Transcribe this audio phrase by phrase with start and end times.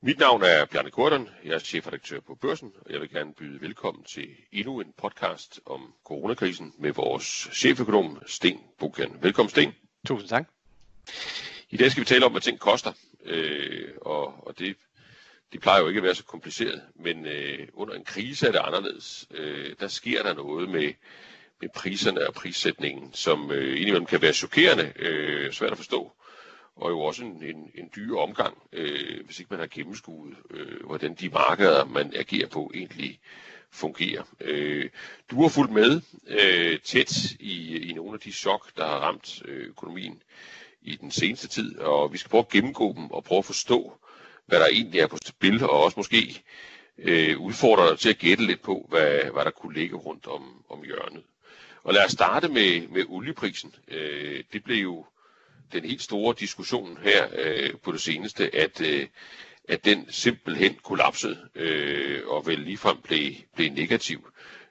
[0.00, 3.60] Mit navn er Bjarne Korten, jeg er chefredaktør på Børsen, og jeg vil gerne byde
[3.60, 9.18] velkommen til endnu en podcast om coronakrisen med vores cheføkonom Sten Bukan.
[9.22, 9.74] Velkommen Sten.
[10.06, 10.48] Tusind tak.
[11.70, 12.92] I dag skal vi tale om, hvad ting koster,
[13.24, 14.76] øh, og, og det,
[15.52, 18.60] det plejer jo ikke at være så kompliceret, men øh, under en krise er det
[18.64, 19.26] anderledes.
[19.30, 20.92] Øh, der sker der noget med,
[21.60, 26.12] med priserne og prissætningen, som øh, indimellem kan være chokerende, øh, svært at forstå
[26.78, 30.86] og jo også en, en, en dyr omgang, øh, hvis ikke man har gennemskuet, øh,
[30.86, 33.20] hvordan de markeder, man agerer på, egentlig
[33.70, 34.22] fungerer.
[34.40, 34.90] Øh,
[35.30, 39.42] du har fulgt med øh, tæt i, i nogle af de chok, der har ramt
[39.44, 40.22] øh, økonomien
[40.82, 43.98] i den seneste tid, og vi skal prøve at gennemgå dem og prøve at forstå,
[44.46, 46.42] hvad der egentlig er på spil, og også måske
[46.98, 50.64] øh, udfordre dig til at gætte lidt på, hvad, hvad der kunne ligge rundt om,
[50.68, 51.22] om hjørnet.
[51.82, 53.74] Og lad os starte med, med olieprisen.
[53.88, 55.06] Øh, det blev jo
[55.72, 59.06] den helt store diskussion her øh, på det seneste, at, øh,
[59.68, 64.28] at den simpelthen kollapsede øh, og vel ligefrem blev, blev negativ.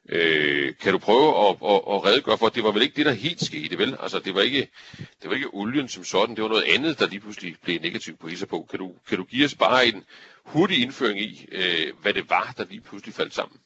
[0.09, 3.06] Øh, kan du prøve at, at, at redegøre for, at det var vel ikke det,
[3.06, 3.98] der helt skete, vel?
[4.00, 4.67] Altså, det var ikke,
[4.98, 8.20] det var ikke olien som sådan, det var noget andet, der lige pludselig blev negativt
[8.20, 8.67] på på.
[8.70, 10.04] Kan du, kan du give os bare en
[10.45, 13.58] hurtig indføring i, øh, hvad det var, der lige pludselig faldt sammen?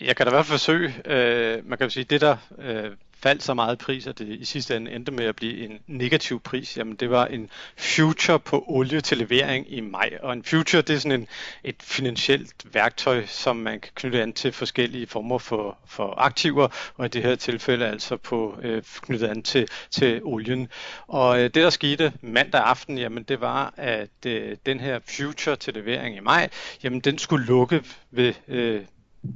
[0.00, 0.94] Jeg kan da i hvert fald forsøge.
[1.04, 2.90] Øh, man kan sige, det der øh,
[3.22, 6.40] faldt så meget pris, at det i sidste ende endte med at blive en negativ
[6.40, 10.18] pris, jamen det var en future på olie til levering i maj.
[10.22, 11.28] Og en future, det er sådan en,
[11.64, 17.06] et finansielt værktøj, som man kan knytte an til forskellige former for, for aktiver, og
[17.06, 20.68] i det her tilfælde altså på øh, knyttet an til, til olien.
[21.06, 25.56] Og øh, det, der skete mandag aften, jamen det var, at øh, den her future
[25.56, 26.48] til levering i maj,
[26.82, 28.82] jamen den skulle lukke ved øh,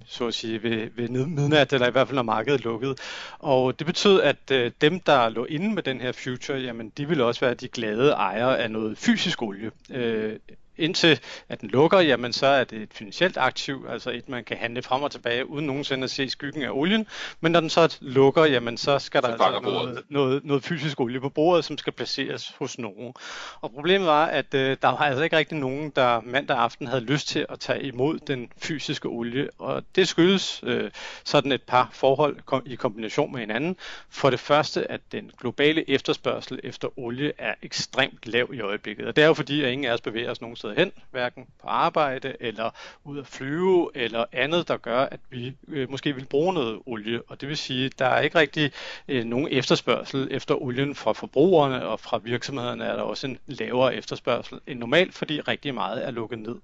[0.07, 2.97] så at sige, ved, ved midnat, eller i hvert fald når markedet lukkede.
[3.39, 7.09] Og det betød, at øh, dem, der lå inde med den her future, jamen de
[7.09, 9.71] ville også være de glade ejere af noget fysisk olie.
[9.91, 10.37] Øh,
[10.81, 14.57] indtil at den lukker, jamen så er det et finansielt aktiv, altså et, man kan
[14.57, 17.07] handle frem og tilbage, uden nogensinde at se skyggen af olien.
[17.41, 21.01] Men når den så lukker, jamen så skal der så altså noget, noget, noget fysisk
[21.01, 23.15] olie på bordet, som skal placeres hos nogen.
[23.61, 27.05] Og problemet var, at øh, der var altså ikke rigtig nogen, der mandag aften havde
[27.05, 29.49] lyst til at tage imod den fysiske olie.
[29.59, 30.91] Og det skyldes øh,
[31.25, 33.77] sådan et par forhold kom, i kombination med hinanden.
[34.11, 39.07] For det første, at den globale efterspørgsel efter olie er ekstremt lav i øjeblikket.
[39.07, 41.47] Og det er jo fordi, at ingen af os bevæger os nogen steder hen, hverken
[41.63, 42.71] på arbejde eller
[43.05, 47.23] ud at flyve eller andet, der gør, at vi øh, måske vil bruge noget olie.
[47.29, 48.73] Og det vil sige, at der er ikke rigtig
[49.09, 53.95] øh, nogen efterspørgsel efter olien fra forbrugerne og fra virksomhederne er der også en lavere
[53.95, 56.57] efterspørgsel end normalt, fordi rigtig meget er lukket ned.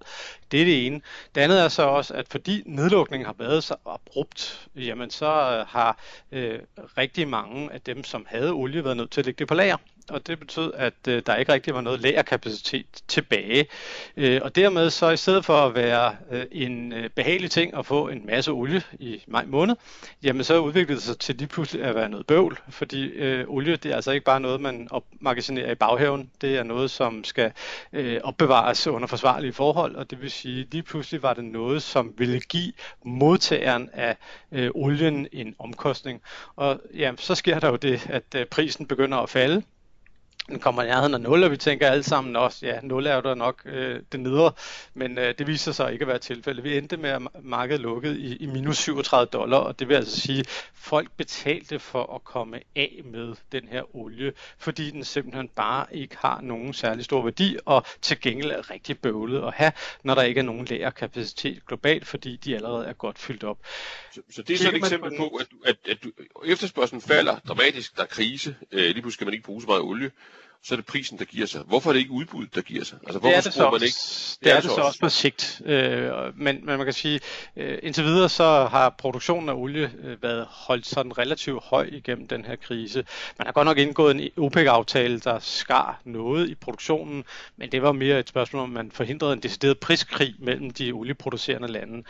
[0.51, 1.01] Det er det ene.
[1.35, 5.67] Det andet er så også, at fordi nedlukningen har været så abrupt, jamen så øh,
[5.69, 5.99] har
[6.33, 6.59] øh,
[6.99, 9.77] rigtig mange af dem, som havde olie, været nødt til at lægge det på lager
[10.11, 13.67] og det betød, at øh, der ikke rigtig var noget lagerkapacitet tilbage.
[14.17, 17.87] Øh, og dermed så i stedet for at være øh, en øh, behagelig ting at
[17.87, 19.77] få en masse olie i maj måned,
[20.23, 23.77] jamen så udviklede det sig til lige pludselig at være noget bøvl, fordi øh, olie
[23.77, 27.53] det er altså ikke bare noget, man opmagasinerer i baghaven, det er noget, som skal
[27.93, 32.15] øh, opbevares under forsvarlige forhold, og det vil sige, lige pludselig var det noget, som
[32.19, 32.73] ville give
[33.05, 34.17] modtageren af
[34.53, 36.23] øh, olien en omkostning.
[36.57, 39.63] Og ja, så sker der jo det, at øh, prisen begynder at falde,
[40.49, 43.15] den kommer i nærheden af 0, og vi tænker alle sammen også, ja, 0 er
[43.15, 44.53] jo der nok øh, det nedre,
[44.95, 46.65] men øh, det viser sig ikke at være tilfældet.
[46.65, 50.21] Vi endte med, at markedet lukkede i, i minus 37 dollar, og det vil altså
[50.21, 55.49] sige, at folk betalte for at komme af med den her olie, fordi den simpelthen
[55.49, 59.73] bare ikke har nogen særlig stor værdi, og til gengæld er rigtig bøvlet at have,
[60.03, 63.59] når der ikke er nogen lagerkapacitet globalt, fordi de allerede er godt fyldt op.
[64.13, 65.99] Så, så det er så et eksempel på, at, at, at
[66.45, 69.83] efterspørgselen falder dramatisk, der er krise, øh, lige pludselig skal man ikke bruge så meget
[69.83, 70.11] olie,
[70.67, 71.61] så er det prisen, der giver sig.
[71.67, 72.99] Hvorfor er det ikke udbuddet, der giver sig?
[73.03, 73.87] Altså, hvorfor det er det så, man ikke?
[73.87, 75.63] Det, det er, er det så også på sigt.
[75.65, 77.21] Øh, men, men man kan sige,
[77.57, 82.29] øh, indtil videre så har produktionen af olie øh, været holdt sådan relativt høj igennem
[82.29, 83.05] den her krise.
[83.39, 87.25] Man har godt nok indgået en OPEC-aftale, der skar noget i produktionen,
[87.57, 91.69] men det var mere et spørgsmål om, man forhindrede en decideret priskrig mellem de olieproducerende
[91.69, 92.03] lande.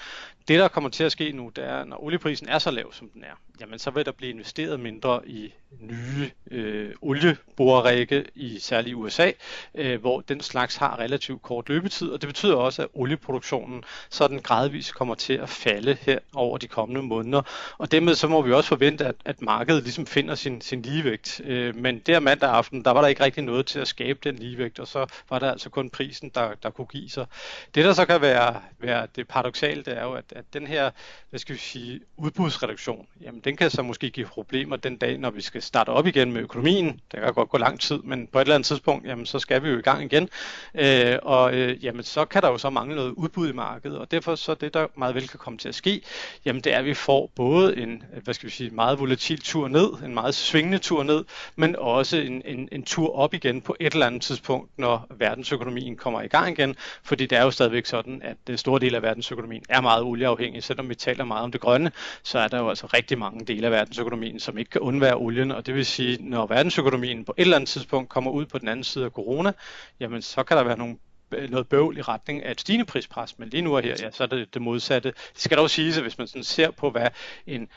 [0.48, 3.08] Det, der kommer til at ske nu, det er, når olieprisen er så lav, som
[3.08, 8.58] den er, jamen så vil der blive investeret mindre i nye øh, olieborerække, i i
[8.58, 9.30] særligt USA,
[9.74, 14.38] øh, hvor den slags har relativt kort løbetid, og det betyder også, at olieproduktionen sådan
[14.38, 17.42] gradvist kommer til at falde her over de kommende måneder.
[17.78, 21.40] Og dermed så må vi også forvente, at, at markedet ligesom finder sin, sin ligevægt.
[21.44, 24.36] Øh, men der mandag aften, der var der ikke rigtig noget til at skabe den
[24.36, 27.26] ligevægt, og så var der altså kun prisen, der, der kunne give sig.
[27.74, 30.90] Det, der så kan være, være det paradoxale, det er jo, at, at den her,
[31.30, 35.30] hvad skal vi sige, udbudsreduktion, jamen den kan så måske give problemer den dag, når
[35.30, 37.00] vi skal starte op igen med økonomien.
[37.12, 39.62] Det kan godt gå lang tid, men på et eller andet tidspunkt, jamen så skal
[39.62, 40.28] vi jo i gang igen,
[40.74, 44.10] øh, og øh, jamen så kan der jo så mangle noget udbud i markedet, og
[44.10, 46.02] derfor så det, der meget vel kan komme til at ske,
[46.44, 49.68] jamen det er, at vi får både en, hvad skal vi sige, meget volatil tur
[49.68, 51.24] ned, en meget svingende tur ned,
[51.56, 55.96] men også en, en, en tur op igen på et eller andet tidspunkt, når verdensøkonomien
[55.96, 59.02] kommer i gang igen, fordi det er jo stadigvæk sådan, at det store del af
[59.02, 61.92] verdensøkonomien er meget olieafhængig, selvom vi taler meget om det grønne,
[62.22, 65.52] så er der jo altså rigtig mange dele af verdensøkonomien, som ikke kan undvære olien,
[65.52, 68.68] og det vil sige, når verdensøkonomien på et eller andet tidspunkt kommer ud på den
[68.68, 69.52] anden side af corona,
[70.00, 70.96] jamen så kan der være nogle
[71.34, 74.10] øh, noget bøvl i retning af et stigende prispres, men lige nu og her, ja,
[74.10, 75.08] så er det det modsatte.
[75.08, 77.08] Det skal dog sige, at hvis man sådan ser på, hvad
[77.46, 77.68] en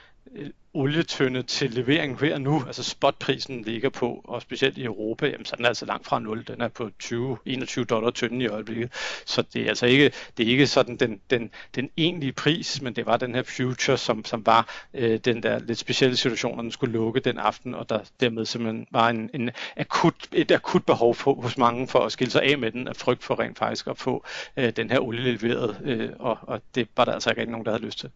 [0.73, 5.53] olietønde til levering her nu, altså spotprisen ligger på, og specielt i Europa, jamen, så
[5.53, 6.43] er den altså langt fra 0.
[6.47, 8.93] Den er på 20-21 dollar tønden i øjeblikket.
[9.25, 12.95] Så det er altså ikke, det er ikke sådan den, den, den egentlige pris, men
[12.95, 16.61] det var den her future, som, som var øh, den der lidt specielle situation, når
[16.61, 20.85] den skulle lukke den aften, og der dermed simpelthen var en, en akut, et akut
[20.85, 23.57] behov for, hos mange for at skille sig af med den, af frygt for rent
[23.57, 24.25] faktisk at få
[24.57, 27.71] øh, den her olie leveret, øh, og, og det var der altså ikke nogen, der
[27.71, 28.09] havde lyst til.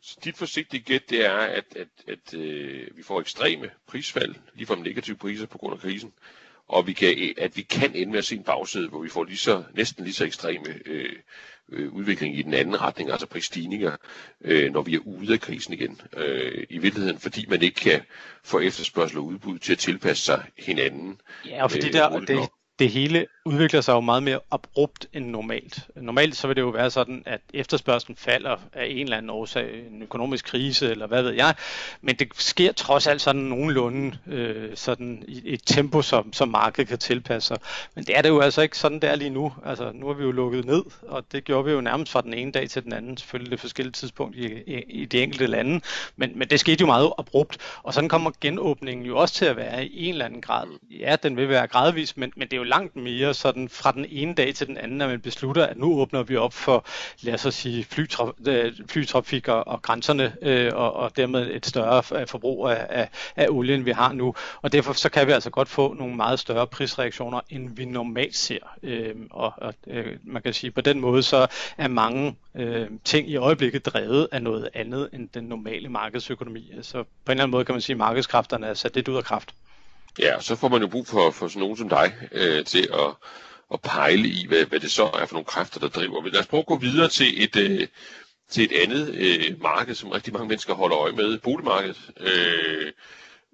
[0.00, 4.66] Så dit forsigtige gæt, det er, at, at, at øh, vi får ekstreme prisfald, lige
[4.66, 6.12] fra negative priser på grund af krisen,
[6.68, 9.24] og vi kan, at vi kan ende med at se en bagside, hvor vi får
[9.24, 11.16] lige så, næsten lige så ekstreme øh,
[11.72, 13.96] øh, udvikling i den anden retning, altså prisstigninger,
[14.40, 16.00] øh, når vi er ude af krisen igen.
[16.16, 18.02] Øh, I virkeligheden, fordi man ikke kan
[18.44, 21.20] få efterspørgsel og udbud til at tilpasse sig hinanden.
[21.46, 22.48] Ja, og fordi øh, der, det,
[22.78, 25.88] det hele udvikler sig jo meget mere abrupt end normalt.
[25.96, 29.86] Normalt så vil det jo være sådan, at efterspørgselen falder af en eller anden årsag,
[29.90, 31.54] en økonomisk krise eller hvad ved jeg,
[32.02, 36.88] men det sker trods alt sådan nogenlunde øh, sådan i et tempo, som, som markedet
[36.88, 37.58] kan tilpasse sig.
[37.94, 39.52] Men det er det jo altså ikke sådan der lige nu.
[39.64, 42.34] Altså nu har vi jo lukket ned, og det gjorde vi jo nærmest fra den
[42.34, 45.80] ene dag til den anden, selvfølgelig det forskellige tidspunkt i, i, i de enkelte lande,
[46.16, 49.56] men, men det skete jo meget abrupt, og sådan kommer genåbningen jo også til at
[49.56, 50.66] være i en eller anden grad.
[50.90, 54.06] Ja, den vil være gradvis, men, men det er jo langt mere sådan fra den
[54.08, 56.84] ene dag til den anden, at man beslutter, at nu åbner vi op for,
[57.20, 62.20] lad os sige, flytraf- øh, flytrafik og, og grænserne, øh, og, og dermed et større
[62.20, 64.34] øh, forbrug af, af, af olien, vi har nu.
[64.62, 68.36] Og derfor så kan vi altså godt få nogle meget større prisreaktioner, end vi normalt
[68.36, 68.76] ser.
[68.82, 71.46] Øh, og og øh, man kan sige, på den måde så
[71.78, 76.68] er mange øh, ting i øjeblikket drevet af noget andet end den normale markedsøkonomi.
[76.70, 79.08] Så altså, på en eller anden måde kan man sige, at markedskræfterne er sat lidt
[79.08, 79.54] ud af kraft.
[80.18, 83.14] Ja, så får man jo brug for, for sådan nogen som dig øh, til at,
[83.72, 86.20] at pejle i, hvad, hvad det så er for nogle kræfter, der driver.
[86.20, 87.88] Men lad os prøve at gå videre til et, øh,
[88.48, 92.10] til et andet øh, marked, som rigtig mange mennesker holder øje med, boligmarkedet.
[92.20, 92.92] Øh,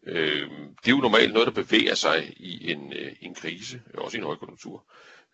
[0.07, 4.17] øh, det er jo normalt noget, der bevæger sig i en, øh, en krise, også
[4.17, 4.85] i en højkonjunktur.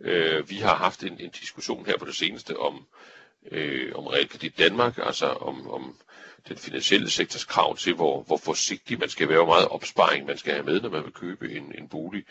[0.00, 2.86] Øh, vi har haft en, en diskussion her på det seneste om,
[3.52, 5.96] øh, om Realkredit Danmark, altså om, om
[6.48, 10.38] den finansielle sektors krav til, hvor, hvor forsigtig man skal være, hvor meget opsparing man
[10.38, 12.24] skal have med, når man vil købe en, en bolig.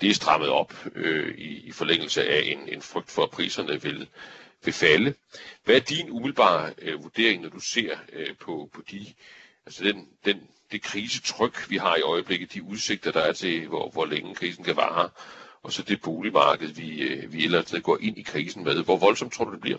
[0.00, 3.82] Det er strammet op øh, i, i forlængelse af en, en frygt for, at priserne
[3.82, 4.08] vil,
[4.64, 5.14] vil falde.
[5.64, 9.06] Hvad er din umiddelbare øh, vurdering, når du ser øh, på, på de,
[9.66, 10.40] altså den, den,
[10.72, 14.64] det krisetryk, vi har i øjeblikket, de udsigter, der er til, hvor, hvor længe krisen
[14.64, 15.08] kan vare,
[15.62, 18.84] og så det boligmarked, vi, øh, vi ellers går ind i krisen med.
[18.84, 19.78] Hvor voldsomt tror du, det bliver?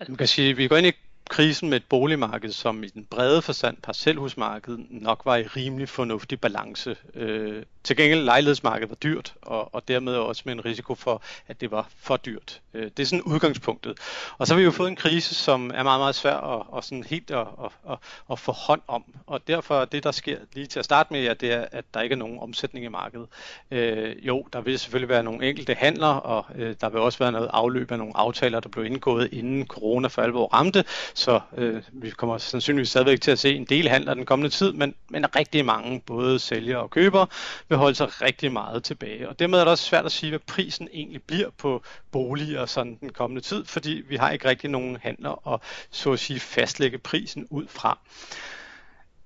[0.00, 0.92] Altså man kan sige, at vi går ind i
[1.30, 6.40] krisen med et boligmarked, som i den brede forstand parcelhusmarkedet nok var i rimelig fornuftig
[6.40, 6.96] balance.
[7.14, 11.60] Øh, til gengæld lejlighedsmarkedet var dyrt, og, og dermed også med en risiko for, at
[11.60, 12.60] det var for dyrt.
[12.74, 13.98] Øh, det er sådan udgangspunktet.
[14.38, 16.84] Og så har vi jo fået en krise, som er meget, meget svær at, og
[16.84, 17.98] sådan helt at, at, at,
[18.30, 19.04] at få hånd om.
[19.26, 22.00] Og derfor det, der sker lige til at starte med, ja, det er, at der
[22.00, 23.26] ikke er nogen omsætning i markedet.
[23.70, 27.32] Øh, jo, der vil selvfølgelig være nogle enkelte handler, og øh, der vil også være
[27.32, 31.82] noget afløb af nogle aftaler, der blev indgået inden corona for alvor ramte, så øh,
[31.92, 35.36] vi kommer sandsynligvis stadigvæk til at se en del handler den kommende tid, men, men
[35.36, 37.26] rigtig mange, både sælgere og købere,
[37.68, 39.28] vil holde sig rigtig meget tilbage.
[39.28, 42.98] Og dermed er det også svært at sige, hvad prisen egentlig bliver på boliger sådan
[43.00, 46.98] den kommende tid, fordi vi har ikke rigtig nogen handler at så at sige fastlægge
[46.98, 47.98] prisen ud fra.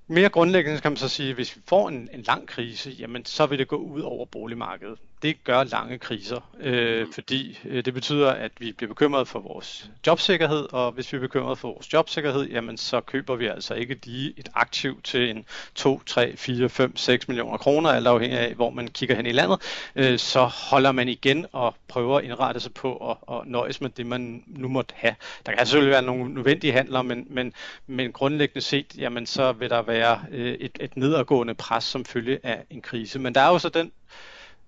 [0.09, 3.25] Mere grundlæggende kan man så sige, at hvis vi får en, en lang krise, jamen
[3.25, 7.95] så vil det gå ud over boligmarkedet det gør lange kriser, øh, fordi øh, det
[7.95, 11.93] betyder, at vi bliver bekymret for vores jobsikkerhed, og hvis vi er bekymret for vores
[11.93, 15.45] jobsikkerhed, jamen så køber vi altså ikke lige et aktiv til en
[15.75, 19.33] 2, 3, 4, 5, 6 millioner kroner, alt afhængig af, hvor man kigger hen i
[19.33, 19.61] landet,
[19.97, 23.91] øh, så holder man igen og prøver at indrette sig på at, at nøjes med
[23.91, 25.15] det, man nu måtte have.
[25.47, 27.53] Der kan selvfølgelig være nogle nødvendige handler, men, men,
[27.87, 32.39] men grundlæggende set, jamen så vil der være øh, et, et nedadgående pres som følge
[32.43, 33.19] af en krise.
[33.19, 33.93] Men der er jo så den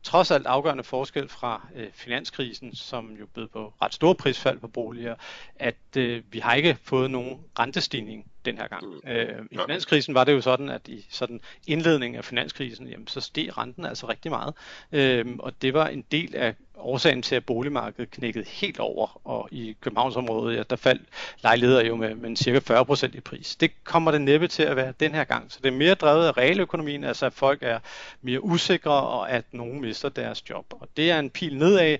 [0.02, 4.68] trods alt afgørende forskel fra øh, finanskrisen, som jo bød på ret store prisfald på
[4.68, 5.14] boliger,
[5.56, 8.87] at øh, vi har ikke fået nogen rentestigning den her gang.
[8.87, 9.11] Mm.
[9.11, 13.21] Øh, I finanskrisen var det jo sådan, at i sådan indledningen af finanskrisen, jamen, så
[13.21, 14.54] steg renten altså rigtig meget.
[14.92, 19.49] Øh, og det var en del af årsagen til, at boligmarkedet knækkede helt over, og
[19.52, 21.02] i Københavnsområdet, ja, der faldt
[21.42, 23.57] lejligheder jo med, med cirka 40% i pris.
[23.57, 25.52] Det kommer det næppe til at være den her gang.
[25.52, 27.78] Så det er mere drevet af realøkonomien, altså at folk er
[28.23, 30.66] mere usikre, og at nogen mister deres job.
[30.71, 31.97] Og det er en pil nedad.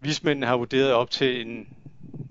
[0.00, 1.68] Vismændene har vurderet op til en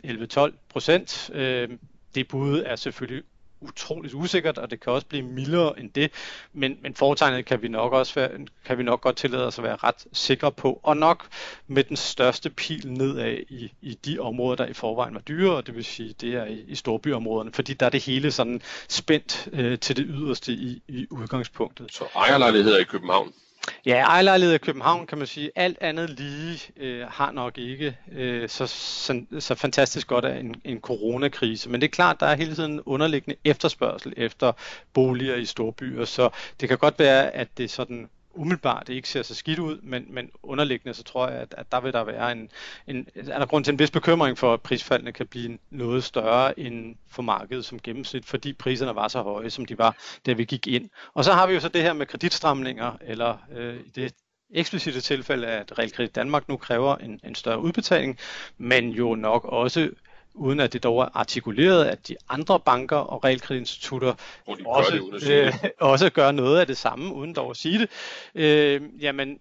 [0.06, 1.30] 11-12 procent.
[1.34, 1.70] Øh,
[2.16, 3.24] det bud er selvfølgelig
[3.62, 6.12] utroligt usikkert, og det kan også blive mildere end det,
[6.54, 8.30] men, men foretegnet kan vi nok også være,
[8.66, 11.28] kan vi nok godt tillade os at være ret sikre på, og nok
[11.68, 15.68] med den største pil nedad i, i de områder, der i forvejen var dyre, og
[15.68, 19.50] det vil sige, det er i, i storbyområderne, fordi der er det hele sådan spændt
[19.54, 21.94] øh, til det yderste i, i udgangspunktet.
[21.94, 23.34] Så ejerlejligheder i København
[23.86, 28.50] Ja, ejerlejlighed i København kan man sige, alt andet lige øh, har nok ikke øh,
[28.50, 31.70] så, så, så fantastisk godt af en, en coronakrise.
[31.70, 34.52] Men det er klart, der er hele tiden underliggende efterspørgsel efter
[34.94, 39.36] boliger i storbyer, så det kan godt være, at det sådan umiddelbart ikke ser så
[39.36, 42.50] skidt ud, men, men underliggende så tror jeg, at, at der vil der være en,
[42.88, 46.60] en, er der grund til en vis bekymring for, at prisfaldene kan blive noget større
[46.60, 50.46] end for markedet som gennemsnit, fordi priserne var så høje, som de var, da vi
[50.46, 50.90] gik ind.
[51.14, 54.14] Og så har vi jo så det her med kreditstramninger, eller øh, i det
[54.50, 58.18] eksplicite tilfælde, at Realkredit Danmark nu kræver en, en større udbetaling,
[58.58, 59.90] men jo nok også
[60.38, 64.14] uden at det dog er artikuleret, at de andre banker og realkreditinstitutter
[64.66, 67.90] også, det, øh, også gør noget af det samme, uden dog at sige det,
[68.36, 69.40] øh, jamen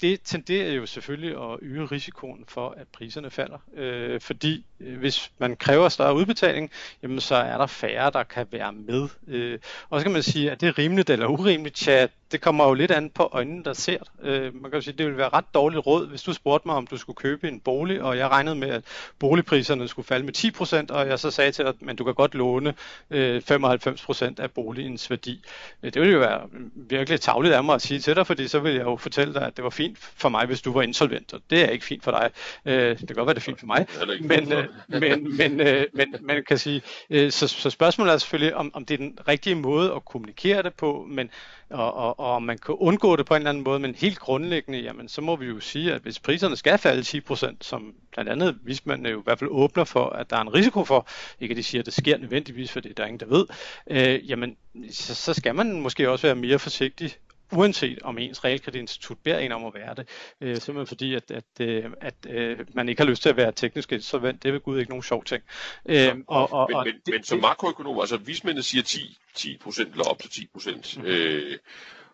[0.00, 3.58] det tenderer jo selvfølgelig at øge risikoen for, at priserne falder.
[3.74, 4.66] Øh, fordi
[4.98, 6.70] hvis man kræver større udbetaling,
[7.02, 9.08] jamen så er der færre, der kan være med.
[9.28, 9.58] Øh,
[9.90, 11.76] og så kan man sige, at det er rimeligt eller urimeligt.
[11.76, 14.94] Tja, det kommer jo lidt an på øjnene, der ser Øh, man kan jo sige,
[14.98, 17.60] det ville være ret dårligt råd, hvis du spurgte mig, om du skulle købe en
[17.60, 18.84] bolig, og jeg regnede med, at
[19.18, 22.34] boligpriserne skulle falde med 10%, og jeg så sagde til dig, at du kan godt
[22.34, 22.74] låne
[23.10, 25.44] øh, 95% af boligens værdi.
[25.82, 26.40] Øh, det ville jo være
[26.74, 29.42] virkelig tavligt af mig at sige til dig, fordi så ville jeg jo fortælle dig,
[29.42, 32.04] at det var fint for mig, hvis du var insolvent, og det er ikke fint
[32.04, 32.30] for dig.
[32.64, 33.86] Øh, det kan godt være, det er fint for mig,
[34.20, 38.56] men, øh, men, men, øh, men man kan sige, øh, så, så spørgsmålet er selvfølgelig,
[38.56, 41.30] om, om det er den rigtige måde at kommunikere det på, men
[41.70, 44.78] og, og, og man kan undgå det på en eller anden måde, men helt grundlæggende,
[44.78, 48.58] jamen, så må vi jo sige, at hvis priserne skal falde 10%, som blandt andet
[48.62, 51.08] vismændene jo i hvert fald åbner for, at der er en risiko for,
[51.40, 53.46] ikke at de siger, at det sker nødvendigvis, for det er der ingen, der ved,
[53.90, 54.56] øh, jamen,
[54.90, 57.16] så, så skal man måske også være mere forsigtig
[57.56, 60.08] uanset om ens realkreditinstitut beder en om at være det,
[60.40, 63.52] øh, simpelthen fordi, at, at, øh, at øh, man ikke har lyst til at være
[63.52, 65.42] teknisk insolvent, det er ved Gud ikke nogen sjov ting.
[65.86, 69.58] Øh, og, og, men, og men, det, men som makroøkonom, altså vismændene siger 10, 10
[69.78, 71.04] eller op til 10 procent, mm.
[71.04, 71.58] øh,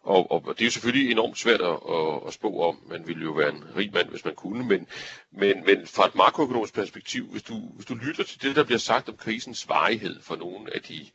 [0.02, 2.82] og, og det er jo selvfølgelig enormt svært at, at, at spå om.
[2.88, 4.64] Man ville jo være en rig mand, hvis man kunne.
[4.64, 4.86] Men,
[5.30, 8.78] men, men fra et makroøkonomisk perspektiv, hvis du, hvis du lytter til det, der bliver
[8.78, 11.06] sagt om krisens varighed for nogle af de,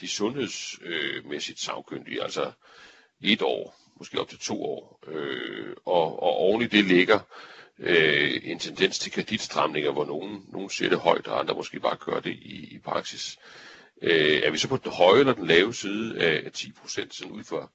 [0.00, 2.52] de sundhedsmæssigt sagkyndige, altså
[3.32, 7.18] et år, måske op til to år, øh, og, og oven i det ligger
[7.78, 11.96] øh, en tendens til kreditstramninger, hvor nogen, nogen ser det højt, og andre måske bare
[11.96, 13.38] gør det i, i praksis.
[14.02, 17.32] Øh, er vi så på den høje eller den lave side af 10 procent, sådan
[17.32, 17.70] ud for,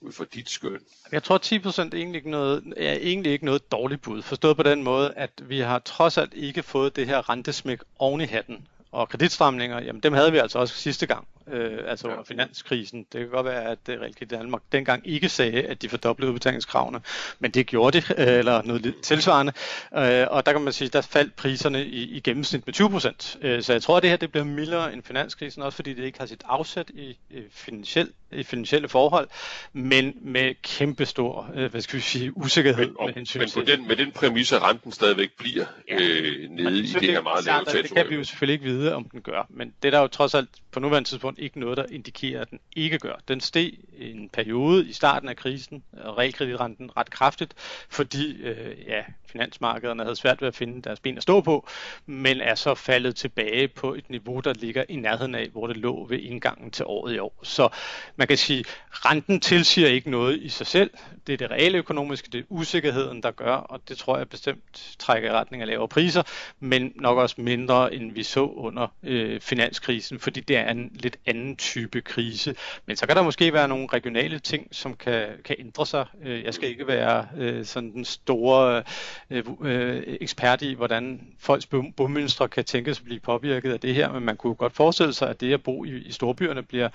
[0.00, 0.80] ud fra dit skøn?
[1.12, 4.56] Jeg tror 10 procent er egentlig ikke noget, er egentlig ikke noget dårligt bud, forstået
[4.56, 8.24] på den måde, at vi har trods alt ikke fået det her rentesmæk oven i
[8.24, 8.68] hatten.
[8.92, 13.06] Og kreditstramninger, jamen dem havde vi altså også sidste gang øh, altså under finanskrisen.
[13.12, 17.00] Det kan godt være, at uh, Realkredit Danmark dengang ikke sagde, at de fordoblede udbetalingskravene,
[17.38, 19.52] men det gjorde de, øh, eller noget tilsvarende.
[19.96, 23.38] Øh, og der kan man sige, der faldt priserne i, i gennemsnit med 20 procent.
[23.42, 26.04] Øh, så jeg tror, at det her det bliver mildere end finanskrisen, også fordi det
[26.04, 29.28] ikke har sit afsæt i, i, finansiel, i finansielle forhold,
[29.72, 32.86] men med kæmpe stor, øh, hvad skal vi sige, usikkerhed.
[32.86, 35.94] Men, og, med hensyn men på den, med den præmis, at renten stadigvæk bliver ja.
[35.94, 39.04] øh, nede i det her meget lave Det kan vi jo selvfølgelig ikke vide, om
[39.04, 42.40] den gør, men det der jo trods alt på nuværende tidspunkt ikke noget, der indikerer,
[42.40, 43.14] at den ikke gør.
[43.28, 47.54] Den steg en periode i starten af krisen, og realkreditrenten ret kraftigt,
[47.88, 51.68] fordi øh, ja, finansmarkederne havde svært ved at finde deres ben at stå på,
[52.06, 55.76] men er så faldet tilbage på et niveau, der ligger i nærheden af, hvor det
[55.76, 57.40] lå ved indgangen til året i år.
[57.42, 57.68] Så
[58.16, 60.90] man kan sige, renten tilsiger ikke noget i sig selv.
[61.26, 64.96] Det er det reelle økonomiske, det er usikkerheden, der gør, og det tror jeg bestemt
[64.98, 66.22] trækker i retning af lavere priser,
[66.60, 71.16] men nok også mindre, end vi så under øh, finanskrisen, fordi det er en lidt
[71.26, 72.54] anden type krise.
[72.86, 76.06] Men så kan der måske være nogle regionale ting, som kan, kan ændre sig.
[76.24, 78.82] Øh, jeg skal ikke være øh, sådan den store
[79.30, 81.66] øh, øh ekspert i, hvordan folks
[81.96, 85.30] bomønstre kan tænkes at blive påvirket af det her, men man kunne godt forestille sig,
[85.30, 86.88] at det at bo i, i storbyerne bliver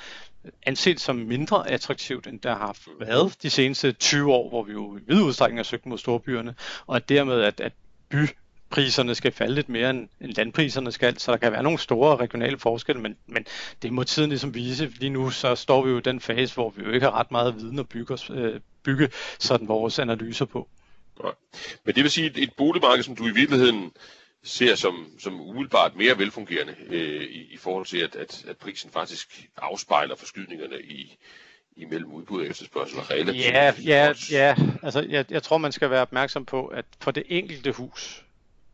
[0.65, 4.97] anset som mindre attraktivt, end der har været de seneste 20 år, hvor vi jo
[4.97, 6.55] i vid udstrækning har søgt mod storbyerne,
[6.88, 7.73] og at dermed, at, at
[8.09, 8.27] by
[8.72, 12.16] frugtpriserne skal falde lidt mere end, end landpriserne skal, så der kan være nogle store
[12.16, 13.46] regionale forskelle, men, men
[13.82, 14.88] det må tiden ligesom vise.
[15.00, 17.32] Lige nu så står vi jo i den fase, hvor vi jo ikke har ret
[17.32, 19.10] meget viden at bygge, os, øh, bygge
[19.40, 20.68] sådan vores analyser på.
[21.24, 21.32] Nej.
[21.86, 23.92] Men det vil sige, at et boligmarked, som du i virkeligheden
[24.44, 28.92] ser som, som umiddelbart mere velfungerende øh, i, i forhold til, at, at, at prisen
[28.92, 31.18] faktisk afspejler forskydningerne i,
[31.78, 33.46] imellem udbud og efterspørgsel og relativt.
[33.46, 34.56] Ja, ja, ja.
[34.84, 38.24] Altså, jeg, jeg tror, man skal være opmærksom på, at for det enkelte hus,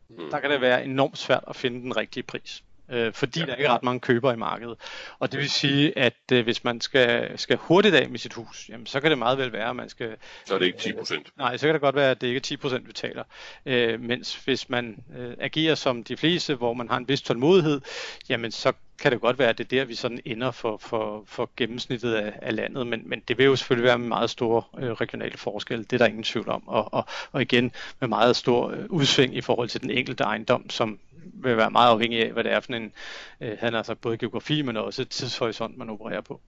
[0.08, 0.30] hmm.
[0.30, 3.46] der kan det være enormt svært at finde den rigtige pris øh, fordi ja.
[3.46, 4.76] der ikke er ret mange købere i markedet.
[5.18, 8.68] Og det vil sige, at øh, hvis man skal, skal hurtigt af med sit hus,
[8.68, 10.16] jamen, så kan det meget vel være, at man skal...
[10.44, 11.26] Så er det ikke 10 procent?
[11.26, 13.24] Øh, nej, så kan det godt være, at det ikke er 10 procent, vi taler.
[13.66, 17.80] Øh, mens hvis man øh, agerer som de fleste, hvor man har en vis tålmodighed,
[18.28, 21.24] jamen så kan det godt være, at det er der, vi sådan ender for, for,
[21.26, 24.62] for gennemsnittet af, af landet, men, men det vil jo selvfølgelig være med meget store
[24.78, 28.36] øh, regionale forskelle, det er der ingen tvivl om, og, og, og igen med meget
[28.36, 30.98] stor øh, udsving i forhold til den enkelte ejendom, som
[31.34, 32.92] vil være meget afhængig af, hvad det er for en,
[33.40, 36.40] øh, han har sagt både geografi, men også tidshorisont, man opererer på.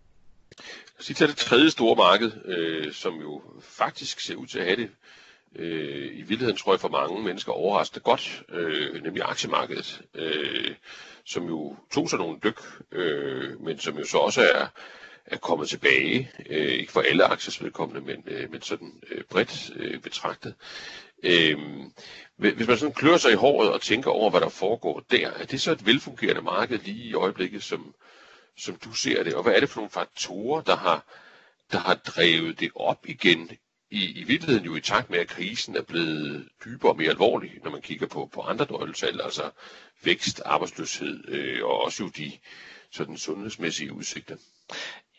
[0.99, 4.65] Så os tage det tredje store marked, øh, som jo faktisk ser ud til at
[4.65, 4.91] have det
[5.57, 10.75] øh, i virkeligheden tror jeg for mange mennesker overraskende godt, øh, nemlig aktiemarkedet, øh,
[11.25, 12.61] som jo tog sig nogle dyk,
[12.93, 14.67] øh, men som jo så også er,
[15.27, 19.71] er kommet tilbage, øh, ikke for alle aktiers vedkommende, men, øh, men sådan øh, bredt
[19.77, 20.55] øh, betragtet.
[21.23, 21.59] Øh,
[22.37, 25.45] hvis man sådan klør sig i håret og tænker over, hvad der foregår der, er
[25.45, 27.95] det så et velfungerende marked lige i øjeblikket, som,
[28.59, 29.35] som du ser det?
[29.35, 31.05] Og hvad er det for nogle faktorer, der har,
[31.73, 33.51] der har drevet det op igen
[33.91, 37.51] i, i virkeligheden jo i takt med, at krisen er blevet dybere og mere alvorlig,
[37.65, 39.43] når man kigger på, på andre nøgletal, altså
[40.05, 42.33] vækst, arbejdsløshed øh, og også jo de
[42.91, 44.37] sådan sundhedsmæssige udsigter.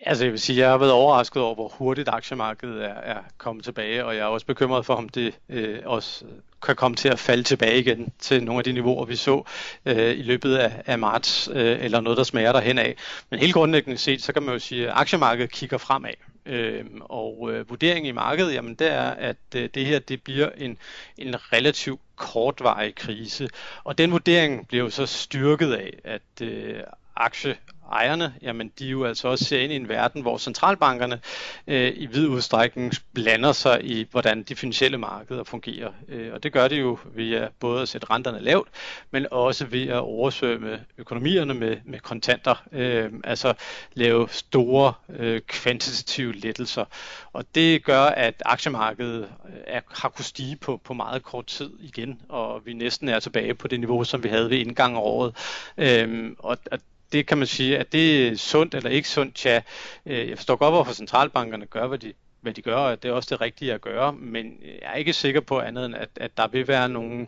[0.06, 3.66] Altså jeg vil sige, jeg har været overrasket over, hvor hurtigt aktiemarkedet er, er kommet
[3.66, 6.26] tilbage, og jeg er også bekymret for, om det øh, også
[6.62, 9.44] kan komme til at falde tilbage igen til nogle af de niveauer, vi så
[9.86, 12.96] øh, i løbet af, af marts, øh, eller noget, der smager derhen af.
[13.30, 16.14] Men helt grundlæggende set, så kan man jo sige, at aktiemarkedet kigger fremad.
[16.46, 20.50] Øh, og øh, vurderingen i markedet, jamen det er, at øh, det her det bliver
[20.58, 20.78] en,
[21.18, 23.50] en relativt kortvarig krise.
[23.84, 26.84] Og den vurdering bliver jo så styrket af, at øh,
[27.16, 27.58] aktie
[27.92, 31.20] ejerne, jamen de jo altså også ser ind i en verden, hvor centralbankerne
[31.68, 35.92] øh, i vid udstrækning blander sig i, hvordan de finansielle markeder fungerer.
[36.08, 38.70] Øh, og det gør de jo via både at sætte renterne lavt,
[39.12, 43.54] men også ved at oversvømme økonomierne med, med kontanter, øh, altså
[43.94, 46.86] lave store øh, kvantitative lettelser.
[47.34, 51.72] Og det gør, at aktiemarkedet øh, er, har kunnet stige på, på meget kort tid
[51.80, 55.02] igen, og vi næsten er tilbage på det niveau, som vi havde ved indgang af
[55.02, 55.36] året.
[55.78, 56.80] Øh, og, og
[57.12, 59.62] det kan man sige, at det er sundt eller ikke sundt, tja,
[60.06, 63.14] øh, jeg forstår godt, hvorfor centralbankerne gør, hvad de, hvad de gør, og det er
[63.14, 66.38] også det rigtige at gøre, men jeg er ikke sikker på andet end, at, at
[66.38, 67.28] der vil være nogle,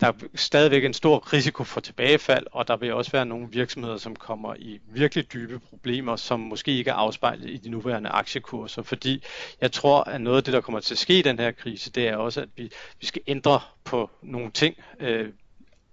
[0.00, 3.96] der er stadigvæk en stor risiko for tilbagefald, og der vil også være nogle virksomheder,
[3.96, 8.82] som kommer i virkelig dybe problemer, som måske ikke er afspejlet i de nuværende aktiekurser,
[8.82, 9.24] fordi
[9.60, 11.90] jeg tror, at noget af det, der kommer til at ske i den her krise,
[11.90, 14.76] det er også, at vi, vi skal ændre på nogle ting.
[15.00, 15.28] Øh,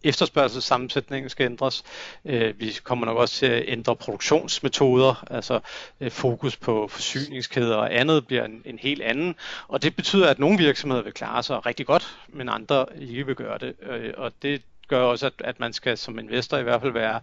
[0.03, 1.83] efterspørgselssammensætningen skal ændres.
[2.25, 5.59] Øh, vi kommer nok også til at ændre produktionsmetoder, altså
[6.01, 9.35] øh, fokus på forsyningskæder og andet bliver en, en helt anden.
[9.67, 13.35] Og det betyder, at nogle virksomheder vil klare sig rigtig godt, men andre ikke vil
[13.35, 13.73] gøre det.
[13.81, 17.19] Øh, og det gør også, at, at man skal som investor i hvert fald være,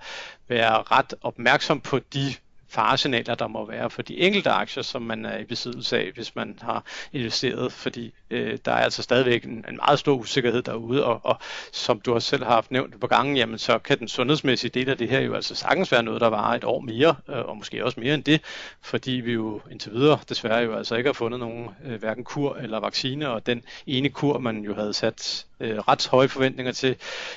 [0.48, 2.34] være ret opmærksom på de
[2.68, 6.36] faresignaler, der må være for de enkelte aktier, som man er i besiddelse af, hvis
[6.36, 11.04] man har investeret, fordi øh, der er altså stadigvæk en, en meget stor usikkerhed derude,
[11.04, 11.38] og, og
[11.72, 14.90] som du også selv har haft nævnt på gangen, jamen så kan den sundhedsmæssige del
[14.90, 17.56] af det her jo altså sagtens være noget, der varer et år mere, øh, og
[17.56, 18.40] måske også mere end det,
[18.82, 22.56] fordi vi jo indtil videre desværre jo altså ikke har fundet nogen øh, hverken kur
[22.56, 26.96] eller vaccine, og den ene kur, man jo havde sat øh, ret høje forventninger til,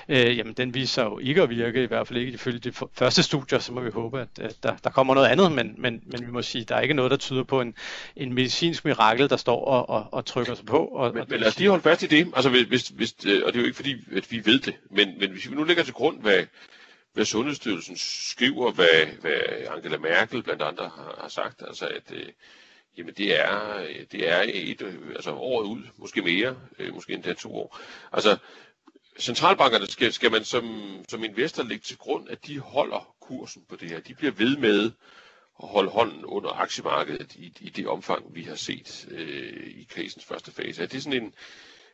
[0.09, 3.23] øh, jamen den viser jo ikke at virke, i hvert fald ikke ifølge de første
[3.23, 6.25] studier, så må vi håbe, at, at der, der kommer noget andet, men, men, men
[6.25, 7.75] vi må sige, der er ikke noget, der tyder på en,
[8.15, 10.85] en medicinsk mirakel, der står og, og, og trykker sig på.
[10.85, 13.41] Og, men, og men lad os lige holde fast i det, altså, hvis, hvis, øh,
[13.45, 15.63] og det er jo ikke fordi, at vi ved det, men, men hvis vi nu
[15.63, 16.43] lægger til grund, hvad,
[17.13, 19.39] hvad Sundhedsstyrelsen skriver, hvad, hvad
[19.75, 22.25] Angela Merkel blandt andre har, har sagt, altså at øh,
[22.97, 23.79] Jamen det er,
[24.11, 24.81] det er et,
[25.15, 27.79] altså året ud, måske mere, øh, måske endda to år.
[28.13, 28.37] Altså
[29.19, 33.75] centralbankerne skal, skal man som, som investor lægge til grund, at de holder kursen på
[33.75, 33.99] det her.
[33.99, 34.91] De bliver ved med
[35.63, 40.25] at holde hånden under aktiemarkedet i, i det omfang, vi har set øh, i krisens
[40.25, 40.83] første fase.
[40.83, 41.33] Er det sådan en,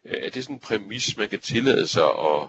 [0.04, 2.48] er det sådan en præmis, man kan tillade sig at,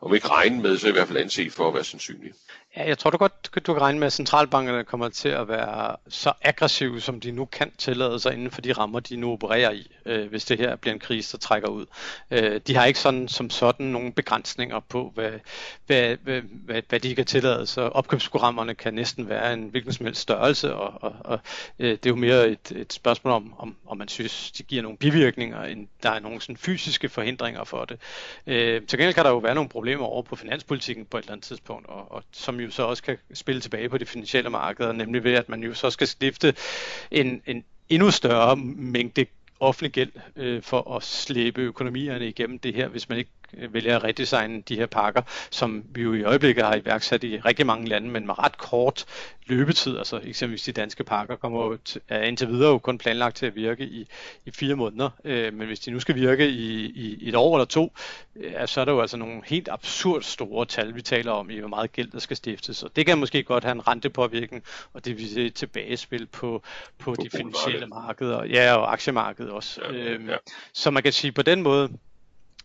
[0.00, 2.32] om ikke regne med, så i hvert fald anse for at være sandsynlig.
[2.76, 5.96] Ja, jeg tror du godt, du kan regne med, at centralbankerne kommer til at være
[6.08, 9.70] så aggressive, som de nu kan tillade sig inden for de rammer, de nu opererer
[9.70, 11.86] i, øh, hvis det her bliver en krise, der trækker ud.
[12.30, 15.32] Øh, de har ikke sådan som sådan nogle begrænsninger på, hvad,
[15.86, 17.92] hvad, hvad, hvad, hvad de kan tillade sig.
[17.92, 21.40] Opkøbsprogrammerne kan næsten være en hvilken som helst størrelse, og, og, og
[21.78, 24.82] øh, det er jo mere et, et spørgsmål om, om, om man synes, de giver
[24.82, 27.98] nogle bivirkninger, end der er nogle sådan fysiske forhindringer for det.
[28.46, 31.32] Øh, til gengæld kan der jo være nogle problemer over på finanspolitikken på et eller
[31.32, 34.92] andet tidspunkt, og, og som jo så også kan spille tilbage på de finansielle markeder,
[34.92, 36.54] nemlig ved at man jo så skal stifte
[37.10, 39.26] en, en endnu større mængde
[39.62, 43.96] offentlig gæld øh, for at slæbe økonomierne igennem det her, hvis man ikke Øh, vælger
[43.96, 47.88] at redesigne de her pakker, som vi jo i øjeblikket har iværksat i rigtig mange
[47.88, 49.04] lande, men med ret kort
[49.46, 49.98] løbetid.
[49.98, 53.46] Altså eksempelvis de danske pakker kommer jo til, er indtil videre jo kun planlagt til
[53.46, 54.08] at virke i,
[54.46, 55.10] i fire måneder.
[55.24, 57.92] Øh, men hvis de nu skal virke i, i et år eller to,
[58.36, 61.58] øh, så er der jo altså nogle helt absurd store tal, vi taler om i,
[61.58, 62.82] hvor meget gæld der skal stiftes.
[62.82, 66.62] Og det kan måske godt have en rentepåvirkning, og det vil sige tilbagespil på,
[66.98, 69.80] på, på de finansielle markeder, ja, og aktiemarkedet også.
[69.84, 70.10] Ja, ja.
[70.10, 70.30] Øhm,
[70.72, 71.88] så man kan sige på den måde,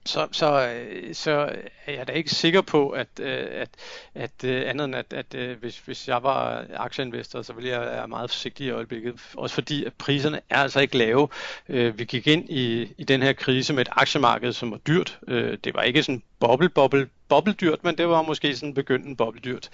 [0.08, 0.70] så, så,
[1.14, 1.50] så
[1.86, 3.70] er jeg da ikke sikker på, at, øh, at,
[4.16, 7.82] at øh, andet end at, at øh, hvis, hvis jeg var aktieinvestor, så ville jeg
[7.82, 9.16] være meget forsigtig i øjeblikket.
[9.36, 11.30] Også fordi, at priserne er altså ikke lave.
[11.68, 15.20] Vi gik ind i, i den her krise med et aktiemarked, som var dyrt.
[15.64, 19.70] Det var ikke sådan boble, boble, bobbeldyrt, men det var måske sådan begyndende bobbeldyrt.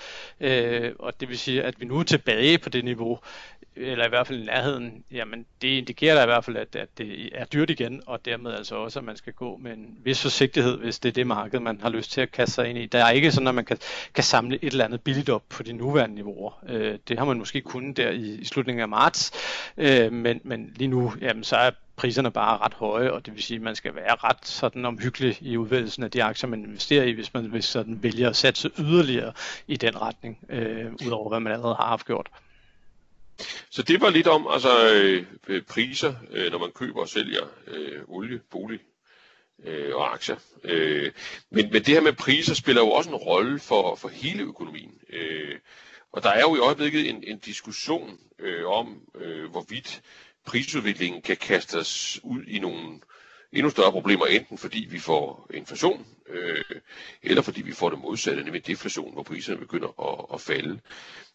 [0.99, 3.19] og det vil sige, at vi nu er tilbage på det niveau,
[3.75, 7.29] eller i hvert fald nærheden, jamen det indikerer da i hvert fald, at, at det
[7.33, 10.77] er dyrt igen, og dermed altså også, at man skal gå med en vis forsigtighed,
[10.77, 12.85] hvis det er det marked, man har lyst til at kaste sig ind i.
[12.85, 13.77] Der er ikke sådan, at man kan,
[14.13, 16.63] kan samle et eller andet billigt op på de nuværende niveauer.
[16.69, 19.31] Øh, det har man måske kunnet der i, i slutningen af marts,
[19.77, 23.43] øh, men, men lige nu, jamen, så er priserne bare ret høje, og det vil
[23.43, 27.03] sige, at man skal være ret sådan omhyggelig i udvælgelsen af de aktier, man investerer
[27.03, 29.33] i, hvis man hvis sådan vælger at satse yderligere
[29.67, 32.29] i den retning, øh, udover hvad man allerede har haft gjort.
[33.69, 34.93] Så det var lidt om altså,
[35.47, 38.79] øh, priser, øh, når man køber og sælger øh, olie, bolig
[39.63, 40.35] øh, og aktier.
[40.63, 41.11] Øh,
[41.49, 44.99] men, men det her med priser spiller jo også en rolle for, for hele økonomien.
[45.09, 45.59] Øh,
[46.11, 50.01] og der er jo i øjeblikket en, en diskussion øh, om, øh, hvorvidt
[50.45, 52.99] prisudviklingen kan kaste os ud i nogle
[53.53, 56.63] endnu større problemer, enten fordi vi får inflation, øh,
[57.23, 60.79] eller fordi vi får det modsatte, nemlig deflation, hvor priserne begynder at, at falde.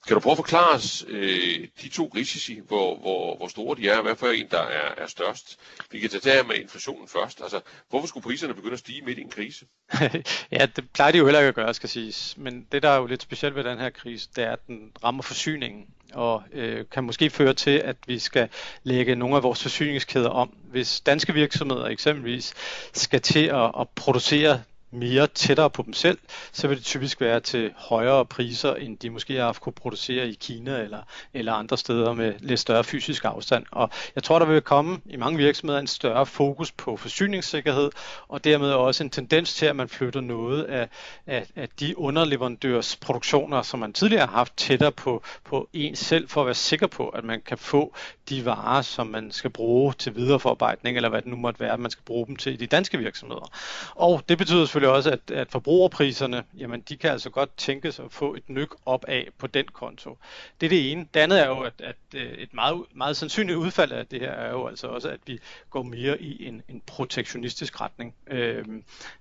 [0.06, 3.88] Kan du prøve at forklare os øh, de to risici, hvor, hvor, hvor store de
[3.88, 5.58] er, og hvad for en, der er, er størst?
[5.90, 7.40] Vi kan tage det her med inflationen først.
[7.42, 9.66] Altså, hvorfor skulle priserne begynde at stige midt i en krise?
[10.58, 12.34] ja, det plejer de jo heller ikke at gøre, skal siges.
[12.38, 14.92] Men det, der er jo lidt specielt ved den her krise, det er, at den
[15.04, 18.48] rammer forsyningen og øh, kan måske føre til, at vi skal
[18.82, 20.48] lægge nogle af vores forsyningskæder om.
[20.70, 22.54] Hvis danske virksomheder eksempelvis
[22.92, 26.18] skal til at, at producere mere tættere på dem selv,
[26.52, 30.28] så vil det typisk være til højere priser, end de måske har haft kunne producere
[30.28, 31.02] i Kina eller,
[31.34, 33.64] eller andre steder med lidt større fysisk afstand.
[33.70, 37.90] Og jeg tror, der vil komme i mange virksomheder en større fokus på forsyningssikkerhed,
[38.28, 40.88] og dermed også en tendens til, at man flytter noget af,
[41.26, 46.28] af, af de underleverandørs produktioner, som man tidligere har haft tættere på, på en selv,
[46.28, 47.94] for at være sikker på, at man kan få
[48.28, 51.80] de varer, som man skal bruge til videreforarbejdning, eller hvad det nu måtte være, at
[51.80, 53.50] man skal bruge dem til i de danske virksomheder.
[53.94, 58.12] Og det betyder selvfølgelig også, at, at forbrugerpriserne, jamen de kan altså godt tænkes at
[58.12, 60.18] få et nyk op af på den konto.
[60.60, 61.06] Det er det ene.
[61.14, 64.30] Det andet er jo, at, at øh, et meget, meget sandsynligt udfald af det her
[64.30, 65.38] er jo altså også, at vi
[65.70, 68.14] går mere i en, en protektionistisk retning.
[68.26, 68.64] Øh,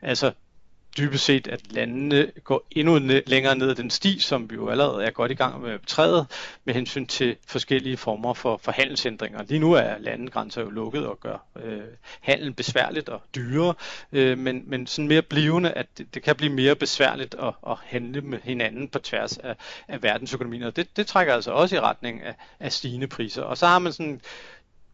[0.01, 0.31] altså
[0.97, 5.05] dybest set, at landene går endnu længere ned ad den sti, som vi jo allerede
[5.05, 6.25] er godt i gang med at betræde,
[6.65, 9.43] med hensyn til forskellige former for, for handelsændringer.
[9.43, 11.81] Lige nu er landegrænser jo lukket og gør øh,
[12.21, 13.73] handelen besværligt og dyrere,
[14.11, 17.77] øh, men, men sådan mere blivende, at det, det kan blive mere besværligt at, at
[17.85, 19.55] handle med hinanden på tværs af,
[19.87, 23.41] af verdensøkonomien, og det, det trækker altså også i retning af, af stigende priser.
[23.41, 24.21] Og så har man sådan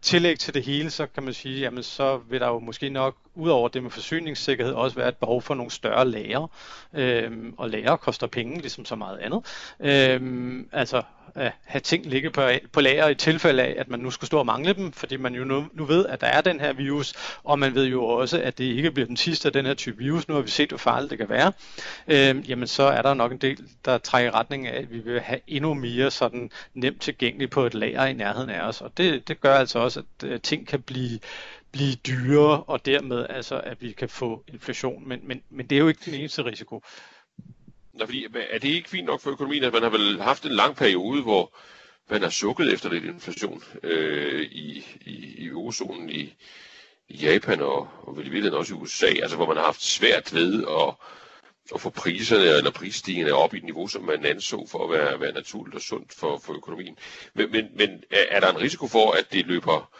[0.03, 3.15] tillæg til det hele, så kan man sige, jamen så vil der jo måske nok,
[3.35, 6.47] ud over det med forsyningssikkerhed, også være et behov for nogle større lager.
[6.93, 9.45] Øhm, og lager koster penge, ligesom så meget andet.
[9.79, 11.01] Øhm, altså
[11.36, 14.39] at have ting ligge på, på lager i tilfælde af, at man nu skulle stå
[14.39, 17.13] og mangle dem, fordi man jo nu, nu ved, at der er den her virus,
[17.43, 19.97] og man ved jo også, at det ikke bliver den sidste af den her type
[19.97, 20.27] virus.
[20.27, 21.51] Nu har vi set, hvor farligt det kan være.
[22.07, 24.99] Øh, jamen så er der nok en del, der trækker i retning af, at vi
[24.99, 28.81] vil have endnu mere sådan nemt tilgængeligt på et lager i nærheden af os.
[28.81, 31.19] Og det, det gør altså også, at øh, ting kan blive
[31.73, 35.07] blive dyrere, og dermed altså, at vi kan få inflation.
[35.07, 36.83] Men, men, men det er jo ikke den eneste risiko.
[37.93, 40.51] Nå, fordi, er det ikke fint nok for økonomien, at man har vel haft en
[40.51, 41.58] lang periode, hvor
[42.10, 46.36] man har sukket efter lidt inflation øh, i, i, i eurozonen i,
[47.08, 49.82] i Japan og, og vel i virkeligheden også i USA, altså hvor man har haft
[49.84, 50.95] svært ved at,
[51.75, 55.19] at få priserne eller prisstigningerne op i et niveau, som man anså for at være,
[55.19, 56.97] være naturligt og sundt for, for økonomien.
[57.34, 59.91] Men, men, men er der en risiko for, at det løber,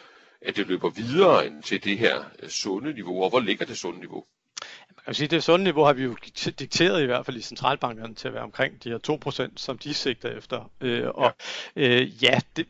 [0.42, 3.78] at det løber videre end til det her øh, sunde niveau, og hvor ligger det
[3.78, 4.26] sunde niveau?
[5.06, 6.16] Man kan sige, det sunde niveau har vi jo
[6.60, 9.94] dikteret i hvert fald i centralbankerne til at være omkring de her 2%, som de
[9.94, 10.72] sigter efter.
[10.82, 11.36] Øh, og
[11.76, 12.66] ja, øh, ja det,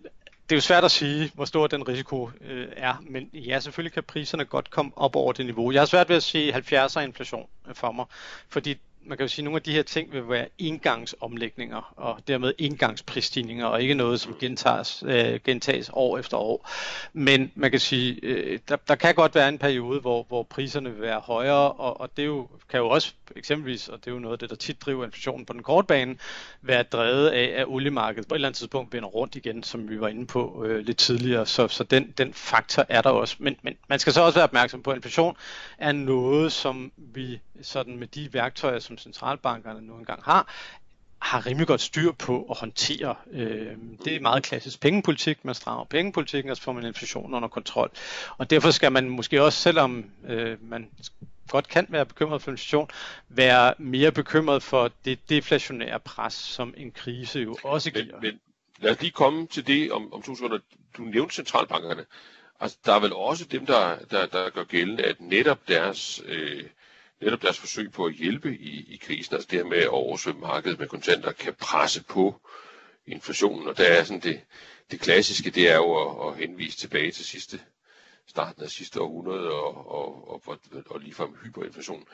[0.49, 3.93] det er jo svært at sige, hvor stor den risiko øh, er, men ja, selvfølgelig
[3.93, 5.71] kan priserne godt komme op over det niveau.
[5.71, 8.05] Jeg har svært ved at sige 70'er inflation for mig,
[8.49, 12.19] fordi man kan jo sige, at nogle af de her ting vil være engangsomlægninger, og
[12.27, 16.69] dermed engangsprisstigninger, og ikke noget, som gentages, øh, gentages år efter år.
[17.13, 20.91] Men man kan sige, øh, der, der kan godt være en periode, hvor, hvor priserne
[20.91, 24.19] vil være højere, og, og det jo, kan jo også eksempelvis, og det er jo
[24.19, 26.15] noget af det, der tit driver inflationen på den korte bane,
[26.61, 29.99] være drevet af, at oliemarkedet på et eller andet tidspunkt vender rundt igen, som vi
[29.99, 31.45] var inde på øh, lidt tidligere.
[31.45, 33.35] Så, så den, den faktor er der også.
[33.39, 35.37] Men, men man skal så også være opmærksom på, at inflation
[35.77, 40.53] er noget, som vi sådan med de værktøjer, som centralbankerne nu engang har,
[41.23, 43.15] har rimelig godt styr på at håndtere.
[43.31, 45.45] Øh, det er meget klassisk pengepolitik.
[45.45, 47.91] Man strammer pengepolitikken, og så får man inflationen under kontrol.
[48.37, 50.89] Og derfor skal man måske også, selvom øh, man
[51.47, 52.89] godt kan være bekymret for inflation,
[53.29, 58.05] være mere bekymret for det deflationære pres, som en krise jo også giver.
[58.05, 58.39] Men, men
[58.79, 60.59] lad os lige komme til det om, om to sekunder.
[60.97, 62.05] Du nævnte centralbankerne.
[62.59, 66.63] Altså, der er vel også dem, der, der, der gør gældende, at netop deres øh,
[67.23, 70.41] netop deres forsøg på at hjælpe i, i krisen, altså det her med at oversvømme
[70.41, 72.41] markedet med kontanter, kan presse på
[73.07, 73.67] inflationen.
[73.67, 74.41] Og der er sådan det,
[74.91, 75.95] det klassiske, det er jo
[76.27, 77.59] at, at henvise tilbage til sidste
[78.27, 80.59] starten af sidste århundrede og, og, og, og,
[80.89, 82.05] og ligefrem hyperinflation.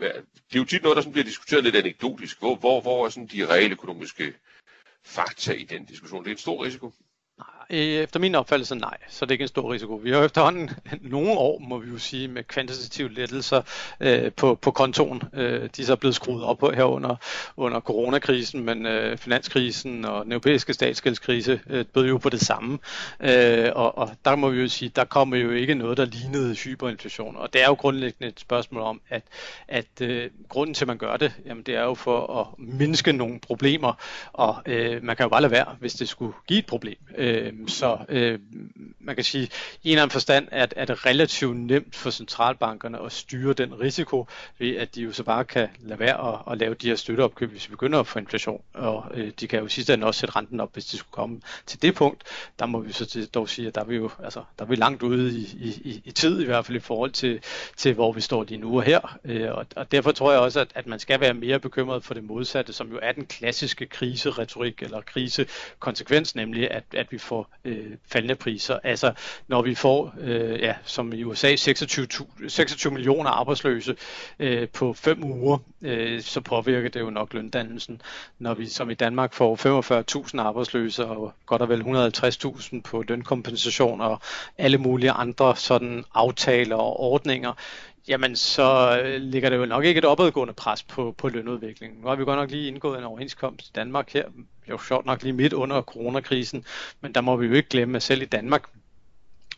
[0.00, 0.06] Det
[0.54, 2.38] er jo tit noget, der sådan bliver diskuteret lidt anekdotisk.
[2.38, 4.34] Hvor, hvor, hvor er sådan de reelle økonomiske
[5.04, 6.24] fakta i den diskussion?
[6.24, 6.92] Det er en stor risiko.
[7.38, 9.94] Nej, Øh, efter min opfattelse nej, så det er ikke en stor risiko.
[9.94, 10.70] Vi har efterhånden
[11.02, 13.62] nogle år, må vi jo sige, med kvantitative lettelser
[14.00, 15.22] øh, på, på kontoen.
[15.32, 17.16] Øh, de er så blevet skruet op på her under,
[17.56, 22.78] under coronakrisen, men øh, finanskrisen og den europæiske statsgældskrise øh, bød jo på det samme.
[23.20, 26.54] Øh, og, og der må vi jo sige, der kommer jo ikke noget, der lignede
[26.54, 27.36] hyperinflation.
[27.36, 29.22] Og det er jo grundlæggende et spørgsmål om, at,
[29.68, 33.12] at øh, grunden til, at man gør det, jamen, det er jo for at mindske
[33.12, 33.92] nogle problemer.
[34.32, 36.96] Og øh, man kan jo bare lade være, hvis det skulle give et problem.
[37.16, 38.38] Øh, Øhm, så øh,
[39.00, 39.42] man kan sige,
[39.82, 43.80] i en eller anden forstand er, er det relativt nemt for centralbankerne at styre den
[43.80, 44.26] risiko,
[44.58, 47.50] ved at de jo så bare kan lade være at, at lave de her støtteopkøb,
[47.50, 48.62] hvis vi begynder at få inflation.
[48.74, 51.40] Og øh, de kan jo sidst ende også sætte renten op, hvis de skulle komme
[51.66, 52.24] til det punkt.
[52.58, 54.76] Der må vi så dog sige, at der er vi jo altså, der er vi
[54.76, 55.42] langt ude i,
[55.84, 57.40] i, i tid, i hvert fald i forhold til,
[57.76, 59.18] til hvor vi står lige nu og her.
[59.24, 62.14] Øh, og, og derfor tror jeg også, at, at man skal være mere bekymret for
[62.14, 67.43] det modsatte, som jo er den klassiske kriseretorik eller krisekonsekvens, nemlig at, at vi får
[67.64, 68.78] øh, faldende priser.
[68.84, 69.12] Altså
[69.48, 72.06] når vi får, øh, ja, som i USA, 26,
[72.48, 73.96] 26 millioner arbejdsløse
[74.38, 78.02] øh, på fem uger, øh, så påvirker det jo nok løndannelsen.
[78.38, 84.00] Når vi som i Danmark får 45.000 arbejdsløse og godt og vel 150.000 på lønkompensation
[84.00, 84.20] og
[84.58, 87.52] alle mulige andre sådan aftaler og ordninger,
[88.08, 92.00] jamen så øh, ligger det jo nok ikke et opadgående pres på, på lønudviklingen.
[92.00, 94.24] Nu har vi godt nok lige indgået en overenskomst i Danmark her,
[94.70, 96.64] jo sjovt nok lige midt under coronakrisen,
[97.00, 98.62] men der må vi jo ikke glemme, at selv i Danmark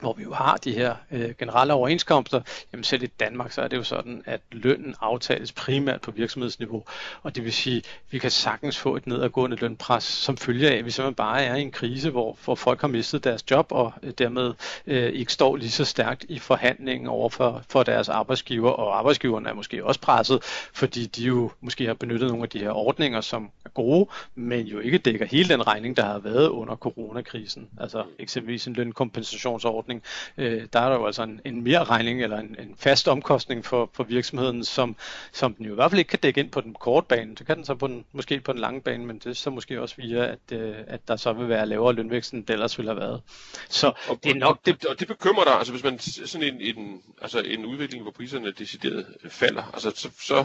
[0.01, 2.41] hvor vi jo har de her øh, generelle overenskomster,
[2.73, 6.85] jamen selv i Danmark, så er det jo sådan, at lønnen aftales primært på virksomhedsniveau,
[7.23, 10.75] og det vil sige, at vi kan sagtens få et nedadgående lønpres, som følger af,
[10.75, 13.67] at vi simpelthen bare er i en krise, hvor, hvor folk har mistet deres job,
[13.71, 14.55] og øh, dermed
[14.87, 19.49] øh, ikke står lige så stærkt i forhandlingen over for, for deres arbejdsgiver, og arbejdsgiverne
[19.49, 20.43] er måske også presset,
[20.75, 24.67] fordi de jo måske har benyttet nogle af de her ordninger, som er gode, men
[24.67, 29.86] jo ikke dækker hele den regning, der har været under coronakrisen, altså eksempelvis en lønkompensationsordning,
[29.87, 30.03] ordning,
[30.37, 33.65] øh, der er der jo altså en, en mere regning eller en, en fast omkostning
[33.65, 34.97] for, for virksomheden, som,
[35.33, 37.35] som den jo i hvert fald ikke kan dække ind på den korte bane.
[37.35, 39.51] Det kan den så på den, måske på den lange bane, men det er så
[39.51, 42.79] måske også via, at, øh, at der så vil være lavere lønvækst, end det ellers
[42.79, 43.23] ville have været.
[43.69, 44.67] Så og, det er nok...
[44.67, 48.13] Det, og det bekymrer dig, altså hvis man sådan en, en, altså en udvikling, hvor
[48.13, 50.45] priserne decideret falder, altså så, så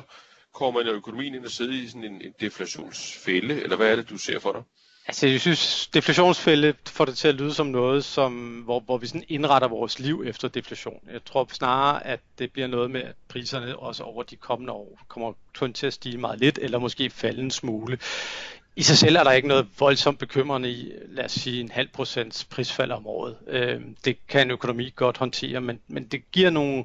[0.53, 3.95] kommer man jo økonomien ind og sidde i sådan en, en deflationsfælde, eller hvad er
[3.95, 4.63] det, du ser for dig?
[5.07, 9.07] Altså, jeg synes, deflationsfælde får det til at lyde som noget, som, hvor, hvor vi
[9.07, 10.99] sådan indretter vores liv efter deflation.
[11.13, 14.99] Jeg tror snarere, at det bliver noget med, at priserne også over de kommende år
[15.07, 17.99] kommer kun til at stige meget lidt, eller måske falde en smule.
[18.75, 21.89] I sig selv er der ikke noget voldsomt bekymrende i, lad os sige, en halv
[21.89, 23.37] procents prisfald om året.
[23.47, 26.83] Øh, det kan en økonomi godt håndtere, men, men det giver nogle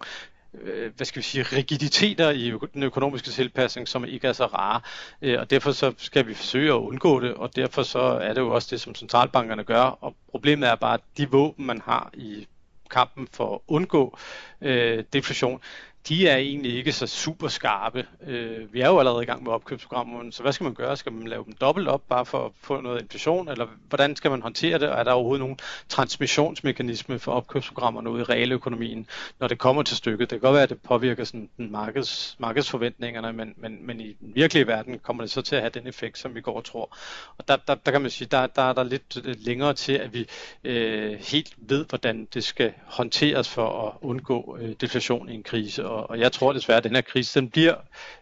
[0.63, 4.81] Øh, hvad skal vi sige, rigiditeter i den økonomiske tilpasning, som ikke er så rare.
[5.23, 8.41] Øh, og derfor så skal vi forsøge at undgå det, og derfor så er det
[8.41, 9.83] jo også det, som centralbankerne gør.
[9.83, 12.47] Og problemet er bare, at de våben, man har i
[12.91, 14.19] kampen for at undgå
[14.61, 15.61] øh, deflation,
[16.09, 18.07] de er egentlig ikke så super skarpe.
[18.27, 20.97] Øh, vi er jo allerede i gang med opkøbsprogrammerne, så hvad skal man gøre?
[20.97, 24.31] Skal man lave dem dobbelt op, bare for at få noget inflation, eller hvordan skal
[24.31, 24.89] man håndtere det?
[24.89, 29.07] Og er der overhovedet nogen transmissionsmekanisme for opkøbsprogrammerne ude i realøkonomien,
[29.41, 30.31] når det kommer til stykket?
[30.31, 34.17] Det kan godt være, at det påvirker sådan den markeds, markedsforventningerne, men, men, men i
[34.21, 36.65] den virkelige verden kommer det så til at have den effekt, som vi går og
[36.65, 36.97] tror.
[37.39, 40.15] Og der, der, der kan man sige, der, der er der lidt længere til, at
[40.15, 40.27] vi
[40.65, 45.87] øh, helt ved, hvordan det skal håndteres for at undgå øh, deflation i en krise.
[45.87, 47.75] Og, og jeg tror desværre, at den her krise den bliver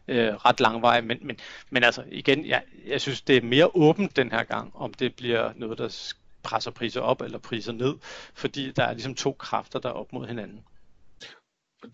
[0.08, 1.04] øh, ret langvarig.
[1.04, 1.38] Men, men,
[1.70, 5.16] men altså igen, jeg, jeg synes, det er mere åbent den her gang, om det
[5.16, 7.94] bliver noget, der presser priser op eller priser ned,
[8.34, 10.60] fordi der er ligesom to kræfter, der er op mod hinanden.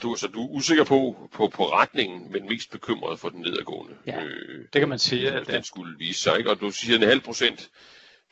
[0.03, 3.97] Du, så du er usikker på, på, på retningen, men mest bekymret for den nedadgående.
[4.07, 5.31] Ja, øh, det kan man sige.
[5.31, 6.51] At den skulle vise sig, ikke?
[6.51, 7.71] Og du siger en halv procent,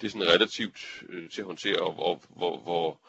[0.00, 3.00] det er sådan relativt øh, til at håndtere, og, og hvor, hvor,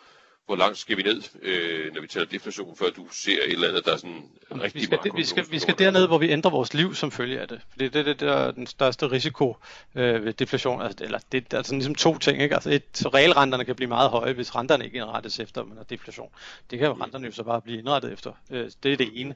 [0.49, 3.69] hvor langt skal vi ned, øh, når vi taler deflation, før du ser et eller
[3.69, 6.29] andet, der er sådan rigtig vi skal, det, vi skal, vi skal derned, hvor vi
[6.29, 7.61] ændrer vores liv som følge af det.
[7.71, 9.55] Fordi det, det, det er den største risiko
[9.95, 10.81] øh, ved deflation.
[10.81, 12.41] Altså, eller det, der er sådan ligesom to ting.
[12.41, 12.55] Ikke?
[12.55, 15.83] Altså et, så realrenterne kan blive meget høje, hvis renterne ikke indrettes efter, man har
[15.83, 16.29] deflation.
[16.71, 18.31] Det kan jo renterne jo så bare blive indrettet efter.
[18.51, 19.35] Øh, det er det ene.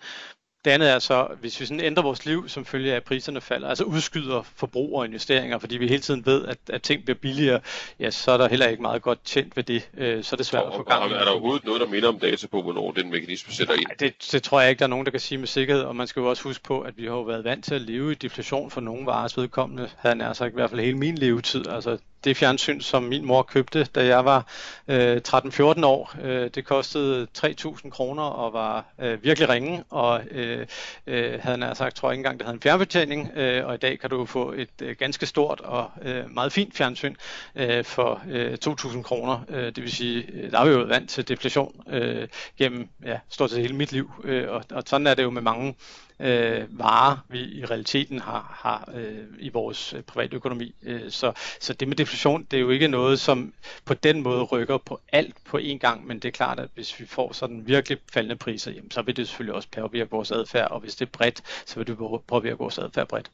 [0.65, 3.41] Det andet er så, hvis vi sådan ændrer vores liv som følge af, at priserne
[3.41, 7.17] falder, altså udskyder forbrug og investeringer, fordi vi hele tiden ved, at, at ting bliver
[7.17, 7.59] billigere,
[7.99, 9.89] ja, så er der heller ikke meget godt tjent ved det.
[9.97, 12.19] Øh, så er det svært at få gang Er der overhovedet noget, der minder om
[12.19, 13.85] data på, hvornår den mekanisme sætter ind?
[13.87, 15.95] Nej, det, det tror jeg ikke, der er nogen, der kan sige med sikkerhed, og
[15.95, 18.11] man skal jo også huske på, at vi har jo været vant til at leve
[18.11, 21.67] i deflation for nogle vares vedkommende, havde nær sagt i hvert fald hele min levetid.
[21.67, 24.45] Altså det fjernsyn, som min mor købte, da jeg var
[24.87, 26.15] øh, 13-14 år.
[26.23, 30.67] Øh, det kostede 3.000 kroner og var øh, virkelig ringe, og øh,
[31.07, 33.77] øh, havde nær sagt, tror jeg ikke engang, det havde en fjernbetjening, øh, og i
[33.77, 37.15] dag kan du få et øh, ganske stort og øh, meget fint fjernsyn
[37.55, 39.39] øh, for øh, 2.000 kroner.
[39.49, 43.19] Øh, det vil sige, øh, der er vi jo vant til deflation øh, gennem ja,
[43.29, 45.75] stort set hele mit liv, øh, og, og sådan er det jo med mange
[46.19, 50.75] øh, varer, vi i realiteten har, har øh, i vores øh, private økonomi.
[50.83, 53.53] Øh, så, så det med deflation, det er jo ikke noget, som
[53.85, 56.99] på den måde rykker på alt på én gang, men det er klart, at hvis
[56.99, 60.71] vi får sådan virkelig faldende priser, jamen, så vil det selvfølgelig også påvirke vores adfærd,
[60.71, 61.97] og hvis det er bredt, så vil det
[62.27, 63.31] påvirke vores adfærd bredt.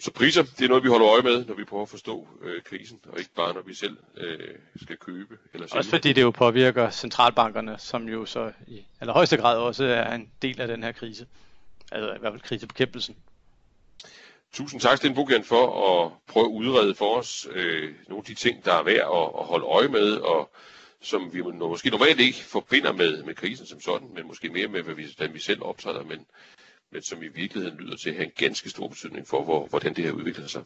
[0.00, 2.62] Så priser, det er noget, vi holder øje med, når vi prøver at forstå øh,
[2.62, 4.48] krisen, og ikke bare når vi selv øh,
[4.82, 5.78] skal købe eller sælge.
[5.78, 10.30] Også fordi det jo påvirker centralbankerne, som jo så i allerhøjeste grad også er en
[10.42, 11.26] del af den her krise.
[11.92, 13.16] Altså i hvert fald krisebekæmpelsen.
[14.52, 18.34] Tusind tak, Sten Bukian, for at prøve at udrede for os øh, nogle af de
[18.34, 20.50] ting, der er værd at, at holde øje med, og
[21.02, 24.82] som vi måske normalt ikke forbinder med, med krisen som sådan, men måske mere med,
[24.82, 26.26] hvad vi, hvordan vi selv optræder, men
[26.92, 29.94] men som i virkeligheden lyder til at have en ganske stor betydning for, hvor, hvordan
[29.96, 30.64] det her udvikler sig.